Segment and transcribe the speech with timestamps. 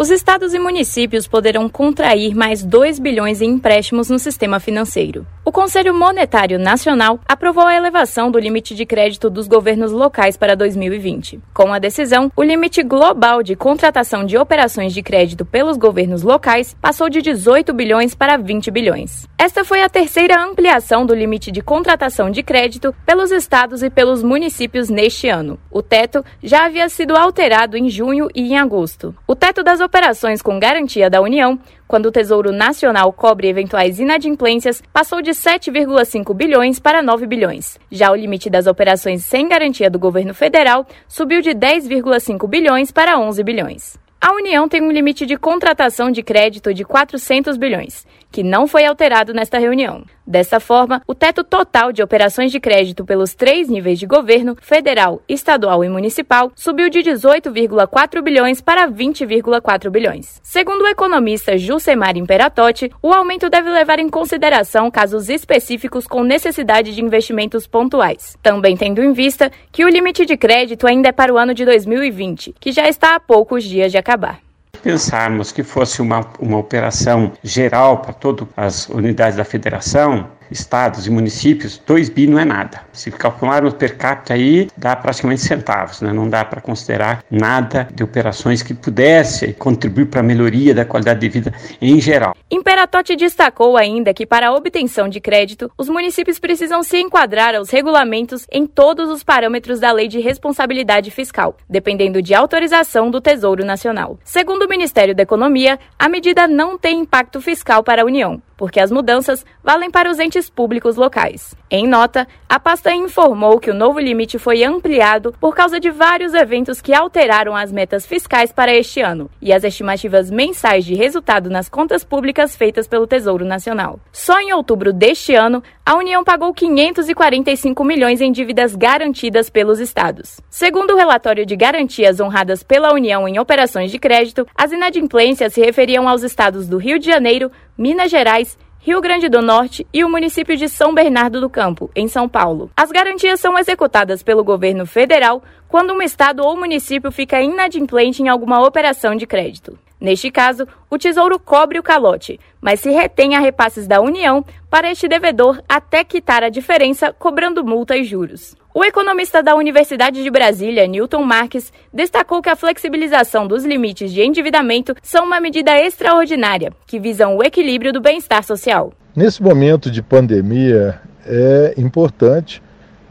[0.00, 5.26] Os estados e municípios poderão contrair mais 2 bilhões em empréstimos no sistema financeiro.
[5.44, 10.56] O Conselho Monetário Nacional aprovou a elevação do limite de crédito dos governos locais para
[10.56, 11.38] 2020.
[11.52, 16.74] Com a decisão, o limite global de contratação de operações de crédito pelos governos locais
[16.80, 19.28] passou de 18 bilhões para 20 bilhões.
[19.36, 24.22] Esta foi a terceira ampliação do limite de contratação de crédito pelos estados e pelos
[24.22, 25.58] municípios neste ano.
[25.70, 29.14] O teto já havia sido alterado em junho e em agosto.
[29.26, 31.58] O teto das operações com garantia da União,
[31.88, 37.76] quando o Tesouro Nacional cobre eventuais inadimplências, passou de 7,5 bilhões para 9 bilhões.
[37.90, 43.18] Já o limite das operações sem garantia do governo federal subiu de 10,5 bilhões para
[43.18, 43.98] 11 bilhões.
[44.20, 48.84] A União tem um limite de contratação de crédito de 400 bilhões, que não foi
[48.84, 50.04] alterado nesta reunião.
[50.26, 55.20] Dessa forma, o teto total de operações de crédito pelos três níveis de governo, federal,
[55.28, 60.40] estadual e municipal, subiu de 18,4 bilhões para 20,4 bilhões.
[60.42, 66.94] Segundo o economista Jusemar Imperatotti, o aumento deve levar em consideração casos específicos com necessidade
[66.94, 71.34] de investimentos pontuais, também tendo em vista que o limite de crédito ainda é para
[71.34, 74.49] o ano de 2020, que já está a poucos dias de acabar
[74.82, 81.10] pensarmos que fosse uma, uma operação geral para todas as unidades da federação, estados e
[81.10, 82.82] municípios, 2 bi não é nada.
[82.92, 86.12] Se calcularmos per capita aí, dá praticamente centavos, né?
[86.12, 91.20] não dá para considerar nada de operações que pudesse contribuir para a melhoria da qualidade
[91.20, 92.34] de vida em geral.
[92.50, 97.70] Imperatotti destacou ainda que para a obtenção de crédito, os municípios precisam se enquadrar aos
[97.70, 103.64] regulamentos em todos os parâmetros da Lei de Responsabilidade Fiscal, dependendo de autorização do Tesouro
[103.64, 104.18] Nacional.
[104.24, 108.80] Segundo o Ministério da Economia, a medida não tem impacto fiscal para a União, porque
[108.80, 111.54] as mudanças valem para os entes públicos locais.
[111.70, 116.32] Em nota, a pasta informou que o novo limite foi ampliado por causa de vários
[116.32, 121.50] eventos que alteraram as metas fiscais para este ano e as estimativas mensais de resultado
[121.50, 124.00] nas contas públicas feitas pelo Tesouro Nacional.
[124.10, 130.40] Só em outubro deste ano, a União pagou 545 milhões em dívidas garantidas pelos estados.
[130.48, 135.60] Segundo o relatório de garantias honradas pela União em operações de crédito, as inadimplências se
[135.60, 140.08] referiam aos estados do Rio de Janeiro, Minas Gerais, Rio Grande do Norte e o
[140.08, 142.70] município de São Bernardo do Campo, em São Paulo.
[142.74, 148.28] As garantias são executadas pelo governo federal quando um estado ou município fica inadimplente em
[148.28, 149.78] alguma operação de crédito.
[150.00, 154.90] Neste caso, o Tesouro cobre o calote, mas se retém a repasses da União para
[154.90, 158.56] este devedor até quitar a diferença, cobrando multa e juros.
[158.72, 164.22] O economista da Universidade de Brasília, Newton Marques, destacou que a flexibilização dos limites de
[164.22, 168.92] endividamento são uma medida extraordinária que visam o equilíbrio do bem-estar social.
[169.14, 172.62] Nesse momento de pandemia, é importante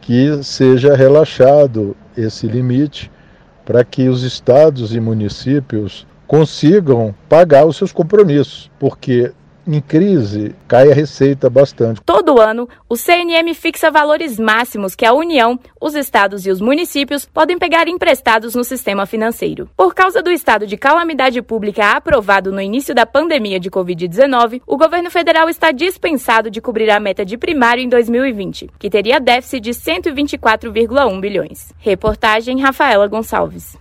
[0.00, 3.10] que seja relaxado esse limite
[3.66, 9.32] para que os estados e municípios consigam pagar os seus compromissos, porque
[9.68, 12.00] em crise, cai a receita bastante.
[12.00, 17.26] Todo ano, o CNM fixa valores máximos que a União, os estados e os municípios
[17.26, 19.68] podem pegar emprestados no sistema financeiro.
[19.76, 24.76] Por causa do estado de calamidade pública aprovado no início da pandemia de Covid-19, o
[24.76, 29.60] governo federal está dispensado de cobrir a meta de primário em 2020, que teria déficit
[29.60, 31.74] de 124,1 bilhões.
[31.78, 33.76] Reportagem Rafaela Gonçalves.